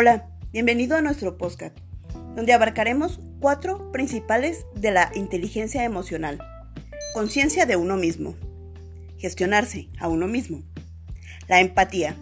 Hola, 0.00 0.28
bienvenido 0.52 0.96
a 0.96 1.02
nuestro 1.02 1.36
podcast, 1.38 1.76
donde 2.36 2.52
abarcaremos 2.52 3.18
cuatro 3.40 3.90
principales 3.90 4.64
de 4.76 4.92
la 4.92 5.10
inteligencia 5.16 5.82
emocional. 5.82 6.38
Conciencia 7.14 7.66
de 7.66 7.74
uno 7.74 7.96
mismo. 7.96 8.36
Gestionarse 9.16 9.88
a 9.98 10.06
uno 10.06 10.28
mismo. 10.28 10.62
La 11.48 11.60
empatía. 11.60 12.14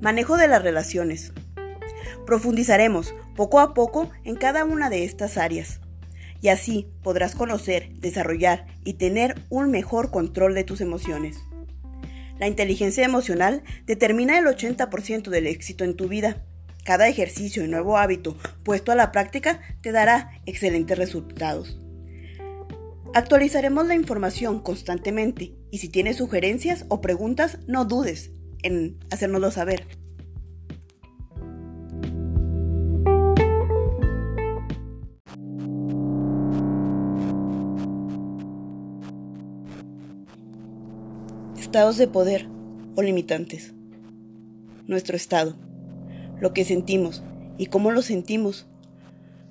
Manejo 0.00 0.36
de 0.36 0.48
las 0.48 0.64
relaciones. 0.64 1.32
Profundizaremos 2.26 3.14
poco 3.36 3.60
a 3.60 3.72
poco 3.72 4.10
en 4.24 4.34
cada 4.34 4.64
una 4.64 4.90
de 4.90 5.04
estas 5.04 5.38
áreas. 5.38 5.78
Y 6.40 6.48
así 6.48 6.88
podrás 7.04 7.36
conocer, 7.36 7.92
desarrollar 8.00 8.66
y 8.82 8.94
tener 8.94 9.40
un 9.48 9.70
mejor 9.70 10.10
control 10.10 10.56
de 10.56 10.64
tus 10.64 10.80
emociones. 10.80 11.38
La 12.40 12.48
inteligencia 12.48 13.04
emocional 13.04 13.62
determina 13.86 14.38
el 14.38 14.46
80% 14.46 15.30
del 15.30 15.46
éxito 15.46 15.84
en 15.84 15.94
tu 15.94 16.08
vida. 16.08 16.44
Cada 16.88 17.06
ejercicio 17.06 17.62
y 17.62 17.68
nuevo 17.68 17.98
hábito 17.98 18.38
puesto 18.62 18.92
a 18.92 18.94
la 18.94 19.12
práctica 19.12 19.60
te 19.82 19.92
dará 19.92 20.30
excelentes 20.46 20.96
resultados. 20.96 21.78
Actualizaremos 23.12 23.86
la 23.86 23.94
información 23.94 24.60
constantemente 24.60 25.52
y 25.70 25.80
si 25.80 25.90
tienes 25.90 26.16
sugerencias 26.16 26.86
o 26.88 27.02
preguntas 27.02 27.58
no 27.66 27.84
dudes 27.84 28.30
en 28.62 28.98
hacérnoslo 29.10 29.50
saber. 29.50 29.86
Estados 41.58 41.98
de 41.98 42.08
poder 42.08 42.48
o 42.96 43.02
limitantes. 43.02 43.74
Nuestro 44.86 45.14
estado, 45.14 45.67
lo 46.40 46.52
que 46.52 46.64
sentimos 46.64 47.22
y 47.56 47.66
cómo 47.66 47.90
lo 47.90 48.02
sentimos, 48.02 48.66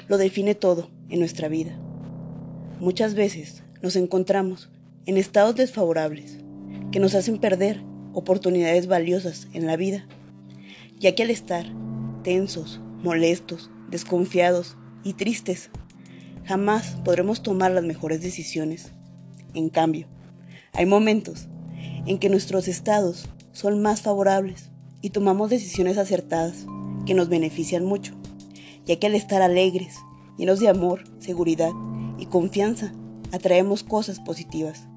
lo 0.07 0.17
define 0.17 0.55
todo 0.55 0.89
en 1.09 1.19
nuestra 1.19 1.47
vida. 1.47 1.77
Muchas 2.79 3.13
veces 3.13 3.63
nos 3.81 3.95
encontramos 3.95 4.69
en 5.05 5.17
estados 5.17 5.55
desfavorables 5.55 6.37
que 6.91 6.99
nos 6.99 7.15
hacen 7.15 7.39
perder 7.39 7.81
oportunidades 8.13 8.87
valiosas 8.87 9.47
en 9.53 9.65
la 9.65 9.75
vida, 9.75 10.07
ya 10.99 11.13
que 11.13 11.23
al 11.23 11.29
estar 11.29 11.65
tensos, 12.23 12.79
molestos, 13.03 13.69
desconfiados 13.89 14.77
y 15.03 15.13
tristes, 15.13 15.69
jamás 16.45 16.97
podremos 17.03 17.43
tomar 17.43 17.71
las 17.71 17.83
mejores 17.83 18.21
decisiones. 18.21 18.91
En 19.53 19.69
cambio, 19.69 20.07
hay 20.73 20.85
momentos 20.85 21.47
en 22.05 22.17
que 22.19 22.29
nuestros 22.29 22.67
estados 22.67 23.29
son 23.51 23.81
más 23.81 24.01
favorables 24.01 24.71
y 25.01 25.09
tomamos 25.09 25.49
decisiones 25.49 25.97
acertadas 25.97 26.65
que 27.07 27.15
nos 27.15 27.29
benefician 27.29 27.85
mucho, 27.85 28.13
ya 28.85 28.99
que 28.99 29.07
al 29.07 29.15
estar 29.15 29.41
alegres, 29.41 29.95
llenos 30.37 30.59
de 30.59 30.69
amor, 30.69 31.03
seguridad 31.19 31.71
y 32.19 32.27
confianza, 32.27 32.93
atraemos 33.31 33.83
cosas 33.83 34.19
positivas 34.19 34.87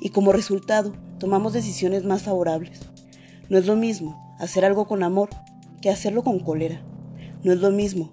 y 0.00 0.10
como 0.10 0.32
resultado 0.32 0.94
tomamos 1.18 1.52
decisiones 1.52 2.04
más 2.04 2.22
favorables. 2.22 2.80
No 3.48 3.58
es 3.58 3.66
lo 3.66 3.76
mismo 3.76 4.36
hacer 4.38 4.64
algo 4.64 4.86
con 4.86 5.02
amor 5.02 5.30
que 5.80 5.90
hacerlo 5.90 6.22
con 6.22 6.38
cólera. 6.38 6.82
No 7.42 7.52
es 7.52 7.58
lo 7.58 7.70
mismo 7.70 8.10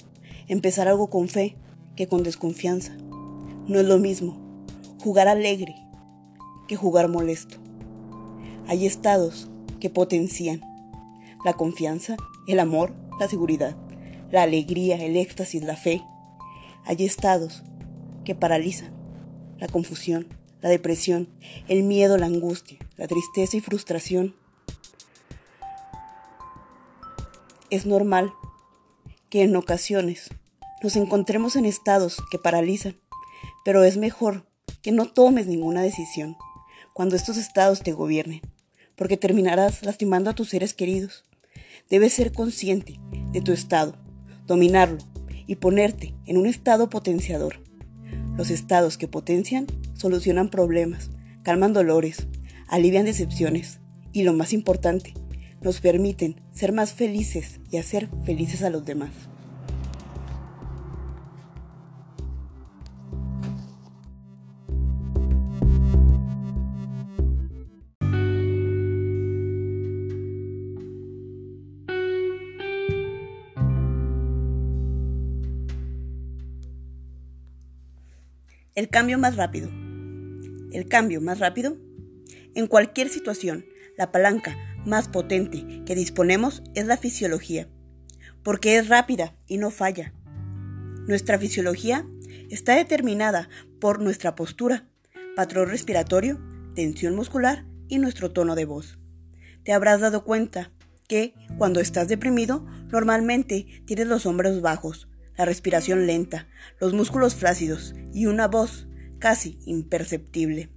empezar 0.47 0.87
algo 0.87 1.09
con 1.09 1.27
fe 1.27 1.57
que 1.95 2.07
con 2.07 2.23
desconfianza. 2.23 2.93
No 3.67 3.79
es 3.79 3.85
lo 3.85 3.97
mismo 3.97 4.37
jugar 5.03 5.27
alegre 5.27 5.75
que 6.67 6.75
jugar 6.75 7.09
molesto. 7.09 7.57
Hay 8.67 8.85
estados 8.85 9.49
que 9.79 9.89
potencian 9.89 10.61
la 11.43 11.53
confianza, 11.53 12.15
el 12.47 12.59
amor, 12.59 12.93
la 13.21 13.27
seguridad, 13.27 13.77
la 14.31 14.41
alegría, 14.41 14.95
el 14.95 15.15
éxtasis, 15.15 15.63
la 15.63 15.75
fe. 15.75 16.03
Hay 16.85 17.05
estados 17.05 17.61
que 18.25 18.33
paralizan 18.33 18.91
la 19.59 19.67
confusión, 19.67 20.27
la 20.61 20.69
depresión, 20.69 21.29
el 21.67 21.83
miedo, 21.83 22.17
la 22.17 22.25
angustia, 22.25 22.79
la 22.97 23.07
tristeza 23.07 23.57
y 23.57 23.61
frustración. 23.61 24.35
Es 27.69 27.85
normal 27.85 28.33
que 29.29 29.43
en 29.43 29.55
ocasiones 29.55 30.31
nos 30.81 30.95
encontremos 30.95 31.55
en 31.55 31.65
estados 31.65 32.17
que 32.31 32.39
paralizan, 32.39 32.97
pero 33.63 33.83
es 33.83 33.97
mejor 33.97 34.47
que 34.81 34.91
no 34.91 35.05
tomes 35.05 35.45
ninguna 35.45 35.83
decisión 35.83 36.37
cuando 36.93 37.15
estos 37.15 37.37
estados 37.37 37.83
te 37.83 37.93
gobiernen 37.93 38.41
porque 38.95 39.17
terminarás 39.17 39.83
lastimando 39.83 40.29
a 40.29 40.35
tus 40.35 40.49
seres 40.49 40.73
queridos. 40.73 41.23
Debes 41.89 42.13
ser 42.13 42.31
consciente 42.31 42.99
de 43.31 43.41
tu 43.41 43.51
estado, 43.51 43.95
dominarlo 44.47 44.99
y 45.47 45.55
ponerte 45.55 46.13
en 46.25 46.37
un 46.37 46.45
estado 46.45 46.89
potenciador. 46.89 47.63
Los 48.37 48.49
estados 48.49 48.97
que 48.97 49.07
potencian 49.07 49.67
solucionan 49.93 50.49
problemas, 50.49 51.11
calman 51.43 51.73
dolores, 51.73 52.27
alivian 52.67 53.05
decepciones 53.05 53.79
y 54.13 54.23
lo 54.23 54.33
más 54.33 54.53
importante, 54.53 55.13
nos 55.61 55.79
permiten 55.79 56.41
ser 56.51 56.73
más 56.73 56.93
felices 56.93 57.59
y 57.69 57.77
hacer 57.77 58.09
felices 58.25 58.63
a 58.63 58.69
los 58.69 58.83
demás. 58.83 59.30
El 78.81 78.89
cambio 78.89 79.19
más 79.19 79.35
rápido. 79.35 79.69
El 80.71 80.87
cambio 80.87 81.21
más 81.21 81.37
rápido. 81.37 81.77
En 82.55 82.65
cualquier 82.65 83.09
situación, 83.09 83.63
la 83.95 84.11
palanca 84.11 84.57
más 84.87 85.07
potente 85.07 85.83
que 85.85 85.93
disponemos 85.93 86.63
es 86.73 86.87
la 86.87 86.97
fisiología, 86.97 87.69
porque 88.41 88.77
es 88.77 88.89
rápida 88.89 89.35
y 89.45 89.59
no 89.59 89.69
falla. 89.69 90.15
Nuestra 91.05 91.37
fisiología 91.37 92.07
está 92.49 92.75
determinada 92.75 93.49
por 93.79 94.01
nuestra 94.01 94.33
postura, 94.33 94.87
patrón 95.35 95.69
respiratorio, 95.69 96.41
tensión 96.73 97.15
muscular 97.15 97.67
y 97.87 97.99
nuestro 97.99 98.31
tono 98.31 98.55
de 98.55 98.65
voz. 98.65 98.97
Te 99.63 99.73
habrás 99.73 100.01
dado 100.01 100.23
cuenta 100.23 100.71
que 101.07 101.35
cuando 101.59 101.81
estás 101.81 102.07
deprimido 102.07 102.65
normalmente 102.91 103.83
tienes 103.85 104.07
los 104.07 104.25
hombros 104.25 104.59
bajos, 104.59 105.07
la 105.37 105.45
respiración 105.45 106.07
lenta, 106.07 106.47
los 106.79 106.93
músculos 106.93 107.35
flácidos 107.35 107.95
y 108.13 108.25
una 108.25 108.47
voz 108.47 108.87
casi 109.19 109.59
imperceptible. 109.65 110.69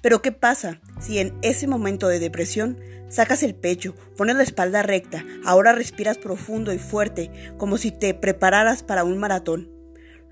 Pero 0.00 0.22
¿qué 0.22 0.32
pasa 0.32 0.80
si 1.00 1.18
en 1.18 1.34
ese 1.42 1.66
momento 1.66 2.08
de 2.08 2.18
depresión 2.18 2.78
sacas 3.08 3.42
el 3.42 3.54
pecho, 3.54 3.94
pones 4.16 4.36
la 4.36 4.42
espalda 4.42 4.82
recta, 4.82 5.24
ahora 5.44 5.72
respiras 5.72 6.18
profundo 6.18 6.72
y 6.72 6.78
fuerte, 6.78 7.30
como 7.58 7.76
si 7.76 7.90
te 7.90 8.14
prepararas 8.14 8.82
para 8.82 9.04
un 9.04 9.18
maratón? 9.18 9.70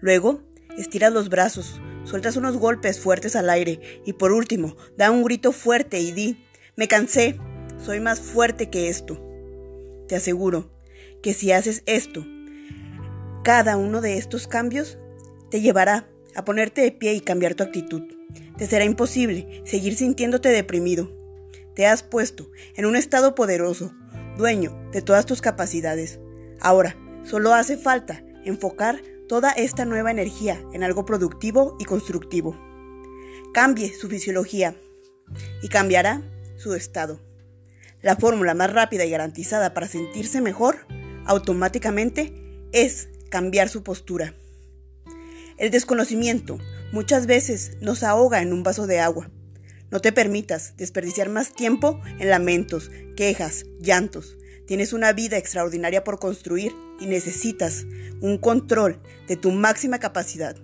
Luego, 0.00 0.42
estiras 0.76 1.12
los 1.12 1.28
brazos, 1.28 1.80
sueltas 2.04 2.36
unos 2.36 2.56
golpes 2.56 2.98
fuertes 2.98 3.36
al 3.36 3.50
aire 3.50 3.80
y 4.04 4.14
por 4.14 4.32
último, 4.32 4.76
da 4.96 5.10
un 5.10 5.22
grito 5.22 5.52
fuerte 5.52 6.00
y 6.00 6.12
di, 6.12 6.44
me 6.76 6.88
cansé, 6.88 7.38
soy 7.84 8.00
más 8.00 8.20
fuerte 8.20 8.70
que 8.70 8.88
esto. 8.88 9.22
Te 10.08 10.16
aseguro 10.16 10.72
que 11.22 11.34
si 11.34 11.52
haces 11.52 11.82
esto 11.86 12.24
cada 13.42 13.76
uno 13.76 14.00
de 14.00 14.18
estos 14.18 14.46
cambios 14.46 14.98
te 15.50 15.60
llevará 15.60 16.08
a 16.34 16.44
ponerte 16.44 16.82
de 16.82 16.92
pie 16.92 17.14
y 17.14 17.20
cambiar 17.20 17.54
tu 17.54 17.62
actitud. 17.62 18.02
Te 18.56 18.66
será 18.66 18.84
imposible 18.84 19.62
seguir 19.64 19.96
sintiéndote 19.96 20.50
deprimido. 20.50 21.10
Te 21.74 21.86
has 21.86 22.02
puesto 22.02 22.50
en 22.76 22.84
un 22.84 22.96
estado 22.96 23.34
poderoso, 23.34 23.92
dueño 24.36 24.78
de 24.92 25.02
todas 25.02 25.24
tus 25.26 25.40
capacidades. 25.40 26.20
Ahora, 26.60 26.96
solo 27.24 27.54
hace 27.54 27.76
falta 27.76 28.22
enfocar 28.44 29.00
toda 29.28 29.52
esta 29.52 29.84
nueva 29.84 30.10
energía 30.10 30.62
en 30.72 30.82
algo 30.82 31.04
productivo 31.06 31.76
y 31.78 31.84
constructivo. 31.84 32.58
Cambie 33.54 33.94
su 33.94 34.08
fisiología 34.08 34.74
y 35.62 35.68
cambiará 35.68 36.22
su 36.56 36.74
estado. 36.74 37.20
La 38.02 38.16
fórmula 38.16 38.54
más 38.54 38.72
rápida 38.72 39.04
y 39.04 39.10
garantizada 39.10 39.72
para 39.72 39.88
sentirse 39.88 40.40
mejor 40.40 40.86
automáticamente 41.26 42.34
es 42.72 43.08
cambiar 43.30 43.68
su 43.68 43.82
postura. 43.82 44.34
El 45.56 45.70
desconocimiento 45.70 46.58
muchas 46.92 47.26
veces 47.26 47.72
nos 47.80 48.02
ahoga 48.02 48.42
en 48.42 48.52
un 48.52 48.62
vaso 48.62 48.86
de 48.86 49.00
agua. 49.00 49.30
No 49.90 50.00
te 50.00 50.12
permitas 50.12 50.76
desperdiciar 50.76 51.28
más 51.28 51.52
tiempo 51.52 52.00
en 52.18 52.28
lamentos, 52.28 52.90
quejas, 53.16 53.64
llantos. 53.80 54.36
Tienes 54.66 54.92
una 54.92 55.12
vida 55.12 55.36
extraordinaria 55.36 56.04
por 56.04 56.18
construir 56.18 56.72
y 57.00 57.06
necesitas 57.06 57.86
un 58.20 58.38
control 58.38 59.00
de 59.26 59.36
tu 59.36 59.50
máxima 59.50 59.98
capacidad. 59.98 60.56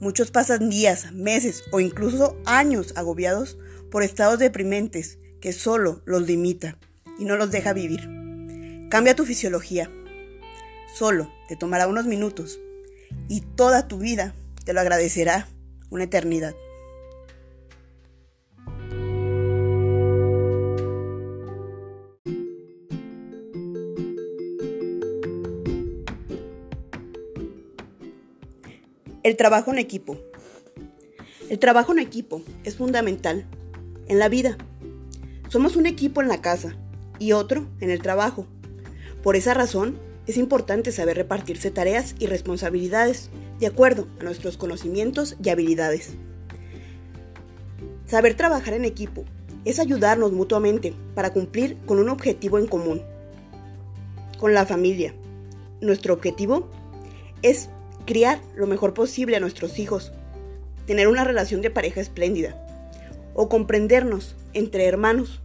Muchos 0.00 0.30
pasan 0.30 0.70
días, 0.70 1.12
meses 1.12 1.64
o 1.70 1.80
incluso 1.80 2.36
años 2.44 2.92
agobiados 2.96 3.58
por 3.90 4.02
estados 4.02 4.38
deprimentes 4.38 5.18
que 5.40 5.52
solo 5.52 6.02
los 6.04 6.22
limita 6.22 6.78
y 7.18 7.24
no 7.24 7.36
los 7.36 7.50
deja 7.50 7.72
vivir. 7.72 8.08
Cambia 8.90 9.16
tu 9.16 9.24
fisiología 9.24 9.90
solo 10.94 11.30
te 11.48 11.56
tomará 11.56 11.86
unos 11.86 12.06
minutos 12.06 12.58
y 13.28 13.40
toda 13.40 13.88
tu 13.88 13.98
vida 13.98 14.34
te 14.64 14.72
lo 14.72 14.80
agradecerá 14.80 15.48
una 15.90 16.04
eternidad. 16.04 16.54
El 29.22 29.36
trabajo 29.36 29.70
en 29.70 29.78
equipo. 29.78 30.18
El 31.48 31.58
trabajo 31.60 31.92
en 31.92 32.00
equipo 32.00 32.42
es 32.64 32.76
fundamental 32.76 33.46
en 34.08 34.18
la 34.18 34.28
vida. 34.28 34.56
Somos 35.48 35.76
un 35.76 35.86
equipo 35.86 36.22
en 36.22 36.28
la 36.28 36.40
casa 36.40 36.74
y 37.18 37.32
otro 37.32 37.68
en 37.80 37.90
el 37.90 38.02
trabajo. 38.02 38.46
Por 39.22 39.36
esa 39.36 39.54
razón, 39.54 39.96
es 40.26 40.36
importante 40.36 40.92
saber 40.92 41.16
repartirse 41.16 41.70
tareas 41.70 42.14
y 42.18 42.26
responsabilidades 42.26 43.30
de 43.58 43.66
acuerdo 43.66 44.06
a 44.20 44.24
nuestros 44.24 44.56
conocimientos 44.56 45.36
y 45.42 45.48
habilidades. 45.48 46.14
Saber 48.06 48.34
trabajar 48.34 48.74
en 48.74 48.84
equipo 48.84 49.24
es 49.64 49.78
ayudarnos 49.78 50.32
mutuamente 50.32 50.94
para 51.14 51.32
cumplir 51.32 51.76
con 51.86 51.98
un 51.98 52.08
objetivo 52.08 52.58
en 52.58 52.66
común. 52.66 53.02
Con 54.38 54.54
la 54.54 54.66
familia. 54.66 55.14
Nuestro 55.80 56.14
objetivo 56.14 56.68
es 57.42 57.68
criar 58.06 58.40
lo 58.56 58.66
mejor 58.66 58.94
posible 58.94 59.36
a 59.36 59.40
nuestros 59.40 59.78
hijos, 59.78 60.12
tener 60.86 61.08
una 61.08 61.24
relación 61.24 61.62
de 61.62 61.70
pareja 61.70 62.00
espléndida 62.00 62.64
o 63.34 63.48
comprendernos 63.48 64.36
entre 64.52 64.86
hermanos. 64.86 65.40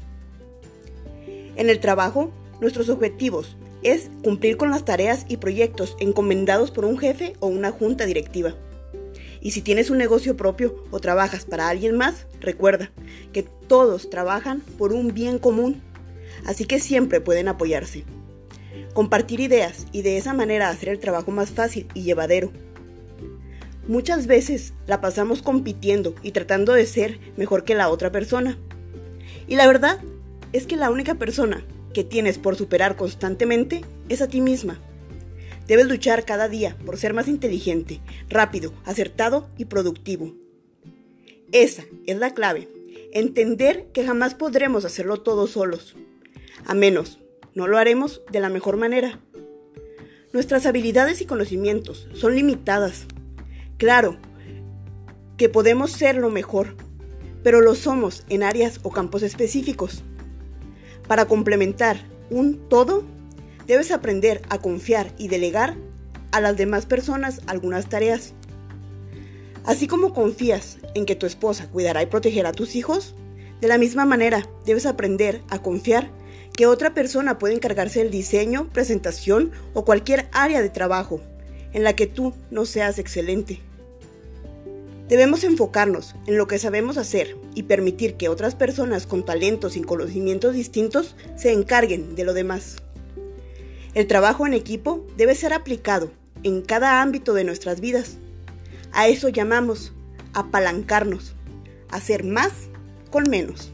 En 1.56 1.70
el 1.70 1.80
trabajo, 1.80 2.32
nuestros 2.60 2.90
objetivos 2.90 3.56
es 3.84 4.10
cumplir 4.24 4.58
con 4.58 4.72
las 4.72 4.86
tareas 4.86 5.26
y 5.28 5.38
proyectos 5.38 5.96
encomendados 6.00 6.72
por 6.72 6.86
un 6.86 6.98
jefe 6.98 7.34
o 7.40 7.48
una 7.48 7.72
junta 7.72 8.06
directiva. 8.06 8.56
Y 9.42 9.52
si 9.52 9.62
tienes 9.62 9.90
un 9.90 9.98
negocio 9.98 10.36
propio 10.36 10.84
o 10.92 11.00
trabajas 11.00 11.46
para 11.46 11.70
alguien 11.70 11.96
más, 11.96 12.26
recuerda 12.40 12.92
que 13.34 13.44
todos 13.44 14.10
trabajan 14.10 14.62
por 14.78 14.94
un 14.94 15.14
bien 15.14 15.40
común, 15.40 15.82
así 16.46 16.66
que 16.66 16.80
siempre 16.80 17.22
pueden 17.22 17.48
apoyarse 17.48 18.04
compartir 18.98 19.42
ideas 19.42 19.86
y 19.92 20.02
de 20.02 20.18
esa 20.18 20.34
manera 20.34 20.70
hacer 20.70 20.90
el 20.90 20.98
trabajo 20.98 21.30
más 21.30 21.52
fácil 21.52 21.88
y 21.94 22.02
llevadero. 22.02 22.52
Muchas 23.88 24.26
veces 24.26 24.74
la 24.88 25.02
pasamos 25.02 25.44
compitiendo 25.44 26.16
y 26.24 26.32
tratando 26.32 26.74
de 26.74 26.88
ser 26.88 27.20
mejor 27.38 27.64
que 27.64 27.76
la 27.76 27.90
otra 27.90 28.12
persona. 28.12 28.58
Y 29.48 29.56
la 29.56 29.68
verdad 29.68 30.00
es 30.52 30.66
que 30.66 30.78
la 30.78 30.90
única 30.90 31.14
persona 31.14 31.64
que 31.94 32.04
tienes 32.04 32.38
por 32.38 32.56
superar 32.56 32.95
constantemente 32.95 33.81
es 34.10 34.22
a 34.22 34.28
ti 34.28 34.42
misma. 34.42 34.80
Debes 35.68 35.88
luchar 35.88 36.25
cada 36.25 36.48
día 36.48 36.78
por 36.86 36.98
ser 36.98 37.13
más 37.13 37.28
inteligente, 37.28 38.00
rápido, 38.30 38.74
acertado 38.86 39.50
y 39.57 39.66
productivo. 39.66 40.34
Esa 41.51 41.84
es 42.06 42.18
la 42.18 42.34
clave, 42.34 42.69
entender 43.13 43.88
que 43.94 44.06
jamás 44.06 44.36
podremos 44.36 44.86
hacerlo 44.86 45.22
todos 45.22 45.51
solos, 45.51 45.95
a 46.66 46.74
menos 46.74 47.19
no 47.57 47.68
lo 47.68 47.80
haremos 47.80 48.22
de 48.31 48.40
la 48.40 48.50
mejor 48.50 48.78
manera. 48.78 49.19
Nuestras 50.31 50.68
habilidades 50.68 51.22
y 51.22 51.25
conocimientos 51.25 52.07
son 52.13 52.36
limitadas. 52.36 53.07
Claro 53.78 54.18
que 55.38 55.50
podemos 55.50 55.92
ser 55.92 56.18
lo 56.18 56.30
mejor, 56.30 56.75
pero 57.44 57.62
lo 57.62 57.74
somos 57.74 58.25
en 58.30 58.44
áreas 58.44 58.80
o 58.83 58.92
campos 58.92 59.24
específicos. 59.24 60.04
Para 61.07 61.25
complementar 61.25 62.06
un 62.30 62.68
todo, 62.69 63.04
debes 63.65 63.92
aprender 63.92 64.42
a 64.50 64.59
confiar 64.59 65.12
y 65.18 65.27
delegar 65.27 65.75
a 66.31 66.42
las 66.42 66.57
demás 66.57 66.86
personas 66.86 67.42
algunas 67.48 67.88
tareas. 67.88 68.33
Así 69.65 69.88
como 69.88 70.13
confías 70.13 70.77
en 70.95 71.06
que 71.06 71.15
tu 71.15 71.25
esposa 71.25 71.69
cuidará 71.69 72.01
y 72.04 72.07
protegerá 72.07 72.50
a 72.50 72.54
tus 72.54 72.75
hijos, 72.75 73.15
de 73.62 73.68
la 73.68 73.77
misma 73.77 74.06
manera 74.06 74.48
debes 74.65 74.86
aprender 74.86 75.42
a 75.50 75.62
confiar 75.62 76.09
que 76.54 76.68
otra 76.68 76.94
persona 76.94 77.38
puede 77.38 77.54
encargarse 77.54 78.00
del 78.00 78.12
diseño, 78.12 78.69
presentación 78.74 79.51
o 79.74 79.86
cualquier 79.86 80.27
área 80.31 80.62
de 80.62 80.69
trabajo 80.69 81.21
en 81.74 81.83
la 81.83 81.95
que 81.95 82.07
tú 82.07 82.33
no 82.50 82.65
seas 82.65 83.00
excelente. 83.00 83.59
Debemos 85.07 85.45
enfocarnos 85.45 86.15
en 86.25 86.38
lo 86.38 86.48
que 86.48 86.59
sabemos 86.59 86.98
hacer 86.98 87.38
y 87.56 87.63
permitir 87.63 88.15
que 88.15 88.27
otras 88.27 88.56
personas 88.56 89.07
con 89.07 89.24
talentos 89.24 89.77
y 89.77 89.81
conocimientos 89.81 90.54
distintos 90.54 91.15
se 91.38 91.54
encarguen 91.54 92.15
de 92.15 92.25
lo 92.25 92.33
demás. 92.33 92.77
El 93.94 94.07
trabajo 94.07 94.45
en 94.45 94.54
equipo 94.54 95.07
debe 95.15 95.33
ser 95.33 95.54
aplicado 95.54 96.12
en 96.44 96.62
cada 96.62 97.01
ámbito 97.01 97.33
de 97.33 97.45
nuestras 97.45 97.80
vidas. 97.80 98.18
A 98.92 99.07
eso 99.07 99.30
llamamos 99.30 99.94
apalancarnos, 100.33 101.36
hacer 101.89 102.25
más 102.25 102.51
con 103.09 103.30
menos. 103.30 103.71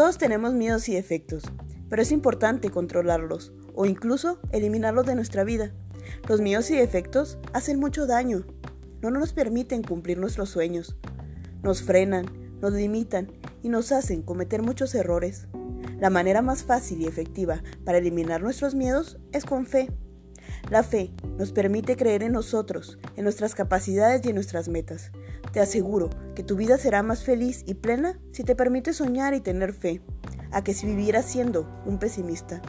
Todos 0.00 0.16
tenemos 0.16 0.54
miedos 0.54 0.88
y 0.88 0.94
defectos, 0.94 1.42
pero 1.90 2.00
es 2.00 2.10
importante 2.10 2.70
controlarlos 2.70 3.52
o 3.74 3.84
incluso 3.84 4.40
eliminarlos 4.50 5.04
de 5.04 5.14
nuestra 5.14 5.44
vida. 5.44 5.74
Los 6.26 6.40
miedos 6.40 6.70
y 6.70 6.74
defectos 6.74 7.36
hacen 7.52 7.78
mucho 7.78 8.06
daño, 8.06 8.46
no 9.02 9.10
nos 9.10 9.34
permiten 9.34 9.82
cumplir 9.82 10.16
nuestros 10.16 10.48
sueños, 10.48 10.96
nos 11.62 11.82
frenan, 11.82 12.24
nos 12.62 12.72
limitan 12.72 13.30
y 13.62 13.68
nos 13.68 13.92
hacen 13.92 14.22
cometer 14.22 14.62
muchos 14.62 14.94
errores. 14.94 15.48
La 15.98 16.08
manera 16.08 16.40
más 16.40 16.62
fácil 16.64 17.02
y 17.02 17.06
efectiva 17.06 17.62
para 17.84 17.98
eliminar 17.98 18.40
nuestros 18.40 18.74
miedos 18.74 19.18
es 19.32 19.44
con 19.44 19.66
fe. 19.66 19.92
La 20.70 20.82
fe 20.82 21.12
nos 21.36 21.52
permite 21.52 21.96
creer 21.96 22.22
en 22.22 22.32
nosotros, 22.32 22.98
en 23.16 23.24
nuestras 23.24 23.54
capacidades 23.54 24.24
y 24.24 24.30
en 24.30 24.36
nuestras 24.36 24.70
metas. 24.70 25.12
Te 25.52 25.60
aseguro 25.60 26.10
que 26.34 26.42
tu 26.42 26.56
vida 26.56 26.78
será 26.78 27.02
más 27.02 27.24
feliz 27.24 27.64
y 27.66 27.74
plena 27.74 28.18
si 28.32 28.44
te 28.44 28.54
permites 28.54 28.96
soñar 28.96 29.34
y 29.34 29.40
tener 29.40 29.72
fe, 29.72 30.00
a 30.52 30.62
que 30.62 30.74
si 30.74 30.86
vivieras 30.86 31.26
siendo 31.26 31.68
un 31.86 31.98
pesimista. 31.98 32.62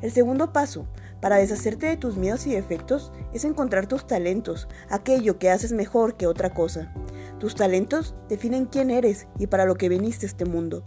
El 0.00 0.10
segundo 0.10 0.52
paso 0.52 0.86
para 1.20 1.36
deshacerte 1.36 1.86
de 1.86 1.96
tus 1.96 2.16
miedos 2.16 2.46
y 2.48 2.54
defectos 2.54 3.12
es 3.32 3.44
encontrar 3.44 3.86
tus 3.86 4.06
talentos, 4.06 4.66
aquello 4.90 5.38
que 5.38 5.50
haces 5.50 5.72
mejor 5.72 6.16
que 6.16 6.26
otra 6.26 6.50
cosa. 6.50 6.92
Tus 7.38 7.54
talentos 7.54 8.16
definen 8.28 8.66
quién 8.66 8.90
eres 8.90 9.28
y 9.38 9.46
para 9.46 9.64
lo 9.64 9.76
que 9.76 9.88
viniste 9.88 10.26
a 10.26 10.28
este 10.28 10.44
mundo. 10.44 10.84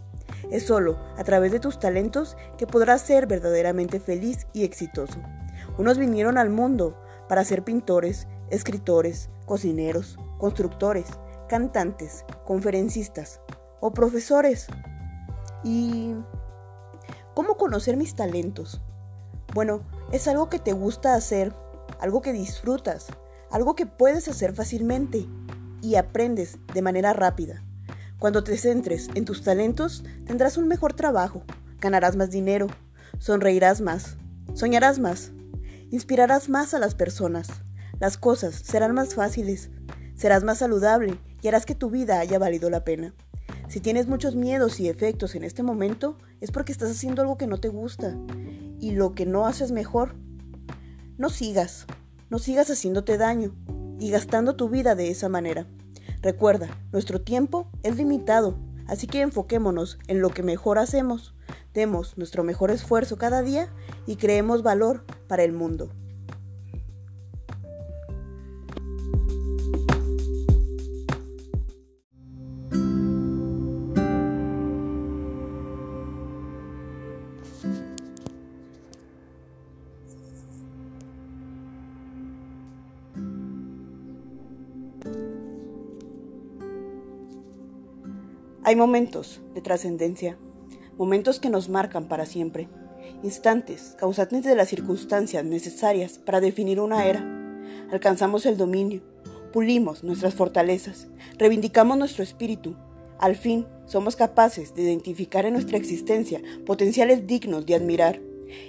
Es 0.51 0.63
solo 0.63 0.99
a 1.17 1.23
través 1.23 1.53
de 1.53 1.61
tus 1.61 1.79
talentos 1.79 2.35
que 2.57 2.67
podrás 2.67 3.01
ser 3.01 3.25
verdaderamente 3.25 4.01
feliz 4.01 4.47
y 4.51 4.65
exitoso. 4.65 5.19
Unos 5.77 5.97
vinieron 5.97 6.37
al 6.37 6.49
mundo 6.49 7.01
para 7.29 7.45
ser 7.45 7.63
pintores, 7.63 8.27
escritores, 8.49 9.29
cocineros, 9.45 10.17
constructores, 10.45 11.07
cantantes, 11.49 12.23
conferencistas 12.45 13.41
o 13.79 13.93
profesores. 13.93 14.67
¿Y 15.63 16.13
cómo 17.33 17.57
conocer 17.57 17.97
mis 17.97 18.13
talentos? 18.13 18.79
Bueno, 19.55 19.81
es 20.11 20.27
algo 20.27 20.47
que 20.47 20.59
te 20.59 20.73
gusta 20.73 21.15
hacer, 21.15 21.51
algo 21.99 22.21
que 22.21 22.31
disfrutas, 22.31 23.07
algo 23.49 23.75
que 23.75 23.87
puedes 23.87 24.27
hacer 24.27 24.53
fácilmente 24.53 25.25
y 25.81 25.95
aprendes 25.95 26.59
de 26.75 26.83
manera 26.83 27.13
rápida. 27.13 27.63
Cuando 28.19 28.43
te 28.43 28.55
centres 28.55 29.09
en 29.15 29.25
tus 29.25 29.41
talentos, 29.43 30.03
tendrás 30.27 30.57
un 30.57 30.67
mejor 30.67 30.93
trabajo, 30.93 31.41
ganarás 31.79 32.15
más 32.15 32.29
dinero, 32.29 32.67
sonreirás 33.17 33.81
más, 33.81 34.15
soñarás 34.53 34.99
más 34.99 35.31
Inspirarás 35.91 36.49
más 36.49 36.73
a 36.73 36.79
las 36.79 36.93
personas. 36.93 37.47
Las 37.99 38.17
cosas 38.17 38.55
serán 38.55 38.93
más 38.93 39.15
fáciles. 39.15 39.69
Serás 40.15 40.43
más 40.43 40.59
saludable 40.59 41.17
y 41.41 41.47
harás 41.47 41.65
que 41.65 41.75
tu 41.75 41.89
vida 41.89 42.19
haya 42.19 42.39
valido 42.39 42.69
la 42.69 42.83
pena. 42.83 43.13
Si 43.67 43.79
tienes 43.79 44.07
muchos 44.07 44.35
miedos 44.35 44.79
y 44.79 44.89
efectos 44.89 45.35
en 45.35 45.43
este 45.43 45.63
momento, 45.63 46.17
es 46.41 46.51
porque 46.51 46.71
estás 46.71 46.91
haciendo 46.91 47.21
algo 47.21 47.37
que 47.37 47.47
no 47.47 47.59
te 47.59 47.69
gusta 47.69 48.17
y 48.79 48.91
lo 48.91 49.13
que 49.13 49.25
no 49.25 49.45
haces 49.47 49.71
mejor. 49.71 50.15
No 51.17 51.29
sigas, 51.29 51.85
no 52.29 52.39
sigas 52.39 52.69
haciéndote 52.69 53.17
daño 53.17 53.55
y 53.99 54.11
gastando 54.11 54.55
tu 54.55 54.69
vida 54.69 54.95
de 54.95 55.09
esa 55.09 55.29
manera. 55.29 55.67
Recuerda, 56.21 56.69
nuestro 56.91 57.21
tiempo 57.21 57.69
es 57.83 57.95
limitado, 57.95 58.57
así 58.87 59.07
que 59.07 59.21
enfoquémonos 59.21 59.99
en 60.07 60.21
lo 60.21 60.29
que 60.29 60.43
mejor 60.43 60.77
hacemos 60.79 61.35
demos 61.75 62.17
nuestro 62.17 62.43
mejor 62.43 62.71
esfuerzo 62.71 63.17
cada 63.17 63.43
día 63.43 63.69
y 64.07 64.15
creemos 64.15 64.63
valor 64.63 65.05
para 65.27 65.43
el 65.43 65.51
mundo. 65.51 65.91
Hay 88.67 88.75
momentos 88.75 89.41
de 89.53 89.61
trascendencia, 89.61 90.39
momentos 90.97 91.39
que 91.39 91.51
nos 91.51 91.69
marcan 91.69 92.07
para 92.07 92.25
siempre, 92.25 92.67
instantes 93.21 93.95
causantes 93.99 94.43
de 94.43 94.55
las 94.55 94.69
circunstancias 94.69 95.45
necesarias 95.45 96.17
para 96.17 96.41
definir 96.41 96.79
una 96.79 97.05
era. 97.05 97.23
Alcanzamos 97.91 98.47
el 98.47 98.57
dominio, 98.57 99.03
pulimos 99.53 100.03
nuestras 100.03 100.33
fortalezas, 100.33 101.07
reivindicamos 101.37 101.95
nuestro 101.95 102.23
espíritu. 102.23 102.75
Al 103.19 103.35
fin, 103.35 103.67
somos 103.85 104.15
capaces 104.15 104.73
de 104.73 104.81
identificar 104.81 105.45
en 105.45 105.53
nuestra 105.53 105.77
existencia 105.77 106.41
potenciales 106.65 107.27
dignos 107.27 107.67
de 107.67 107.75
admirar. 107.75 108.19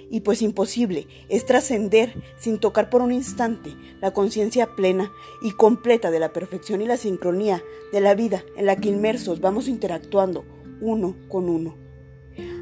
Y 0.09 0.21
pues 0.21 0.41
imposible 0.41 1.07
es 1.29 1.45
trascender 1.45 2.13
sin 2.37 2.59
tocar 2.59 2.89
por 2.89 3.01
un 3.01 3.11
instante 3.11 3.75
la 4.01 4.11
conciencia 4.11 4.75
plena 4.75 5.11
y 5.41 5.51
completa 5.51 6.11
de 6.11 6.19
la 6.19 6.33
perfección 6.33 6.81
y 6.81 6.85
la 6.85 6.97
sincronía 6.97 7.63
de 7.91 8.01
la 8.01 8.15
vida 8.15 8.43
en 8.55 8.65
la 8.65 8.75
que 8.75 8.89
inmersos 8.89 9.39
vamos 9.39 9.67
interactuando 9.67 10.45
uno 10.81 11.15
con 11.27 11.49
uno. 11.49 11.75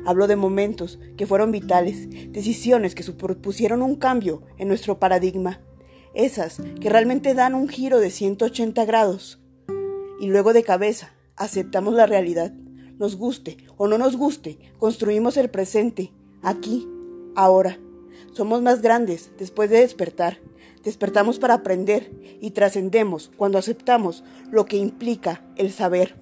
Hablo 0.06 0.28
de 0.28 0.36
momentos 0.36 1.00
que 1.18 1.26
fueron 1.26 1.52
vitales, 1.52 2.08
decisiones 2.32 2.96
que 2.96 3.04
supusieron 3.04 3.82
un 3.82 3.96
cambio 3.96 4.44
en 4.58 4.68
nuestro 4.68 5.00
paradigma, 5.00 5.62
esas 6.14 6.62
que 6.80 6.90
realmente 6.90 7.34
dan 7.34 7.56
un 7.56 7.68
giro 7.68 8.00
de 8.00 8.10
180 8.10 8.86
grados. 8.86 9.40
Y 10.20 10.28
luego 10.28 10.54
de 10.54 10.64
cabeza, 10.64 11.14
aceptamos 11.36 11.94
la 11.94 12.06
realidad, 12.06 12.54
nos 12.98 13.18
guste 13.18 13.58
o 13.78 13.88
no 13.88 13.98
nos 13.98 14.16
guste, 14.16 14.58
construimos 14.78 15.38
el 15.38 15.50
presente, 15.50 16.14
aquí, 16.42 16.88
ahora. 17.36 17.80
Somos 18.34 18.62
más 18.62 18.82
grandes 18.82 19.32
después 19.38 19.70
de 19.70 19.80
despertar. 19.80 20.40
Despertamos 20.84 21.40
para 21.40 21.56
aprender 21.56 22.12
y 22.42 22.52
trascendemos 22.52 23.32
cuando 23.38 23.58
aceptamos 23.58 24.24
lo 24.52 24.66
que 24.66 24.78
implica 24.78 25.44
el 25.56 25.72
saber. 25.72 26.16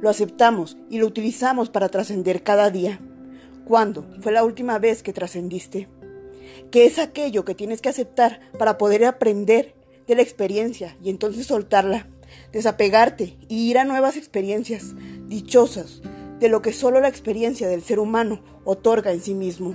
Lo 0.00 0.10
aceptamos 0.10 0.76
y 0.88 0.98
lo 0.98 1.06
utilizamos 1.06 1.70
para 1.70 1.88
trascender 1.88 2.42
cada 2.42 2.70
día. 2.70 3.00
¿Cuándo 3.64 4.06
fue 4.20 4.32
la 4.32 4.44
última 4.44 4.78
vez 4.78 5.02
que 5.02 5.12
trascendiste? 5.12 5.88
¿Qué 6.70 6.86
es 6.86 6.98
aquello 6.98 7.44
que 7.44 7.54
tienes 7.54 7.80
que 7.80 7.88
aceptar 7.88 8.40
para 8.58 8.78
poder 8.78 9.04
aprender 9.04 9.74
de 10.06 10.14
la 10.14 10.22
experiencia 10.22 10.96
y 11.02 11.10
entonces 11.10 11.46
soltarla? 11.46 12.08
Desapegarte 12.52 13.36
y 13.48 13.70
ir 13.70 13.78
a 13.78 13.84
nuevas 13.84 14.16
experiencias 14.16 14.94
dichosas 15.26 16.02
de 16.38 16.48
lo 16.48 16.62
que 16.62 16.72
solo 16.72 17.00
la 17.00 17.08
experiencia 17.08 17.68
del 17.68 17.82
ser 17.82 17.98
humano 17.98 18.42
otorga 18.64 19.12
en 19.12 19.20
sí 19.20 19.34
mismo. 19.34 19.74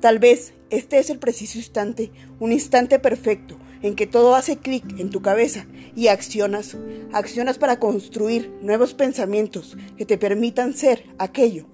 Tal 0.00 0.18
vez 0.18 0.54
este 0.70 0.98
es 0.98 1.10
el 1.10 1.18
preciso 1.18 1.58
instante, 1.58 2.10
un 2.38 2.52
instante 2.52 2.98
perfecto 2.98 3.56
en 3.82 3.94
que 3.94 4.06
todo 4.06 4.34
hace 4.34 4.56
clic 4.56 4.84
en 4.98 5.10
tu 5.10 5.22
cabeza 5.22 5.66
y 5.96 6.08
accionas, 6.08 6.76
accionas 7.12 7.58
para 7.58 7.78
construir 7.78 8.50
nuevos 8.62 8.94
pensamientos 8.94 9.76
que 9.96 10.06
te 10.06 10.18
permitan 10.18 10.74
ser 10.74 11.04
aquello 11.18 11.66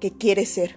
que 0.00 0.12
quieres 0.12 0.50
ser. 0.50 0.76